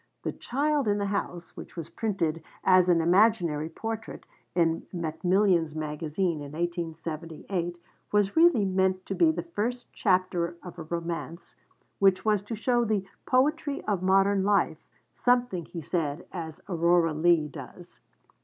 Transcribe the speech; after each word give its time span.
The 0.23 0.31
Child 0.31 0.87
in 0.87 0.97
the 0.97 1.05
House, 1.13 1.55
which 1.55 1.75
was 1.75 1.87
printed 1.91 2.41
as 2.63 2.89
an 2.89 3.01
Imaginary 3.01 3.69
Portrait, 3.69 4.25
in 4.55 4.87
Macmillans 4.91 5.75
Magazine 5.75 6.37
in 6.41 6.53
1878, 6.53 7.77
was 8.11 8.35
really 8.35 8.65
meant 8.65 9.05
to 9.05 9.13
be 9.13 9.29
the 9.29 9.43
first 9.43 9.93
chapter 9.93 10.55
of 10.63 10.79
a 10.79 10.83
romance 10.85 11.55
which 11.99 12.25
was 12.25 12.41
to 12.41 12.55
show 12.55 12.83
'the 12.83 13.05
poetry 13.27 13.83
of 13.85 14.01
modern 14.01 14.43
life,' 14.43 14.87
something, 15.13 15.65
he 15.65 15.81
said, 15.83 16.25
as 16.31 16.59
Aurora 16.67 17.13
Leigh 17.13 17.47
does. 17.47 17.99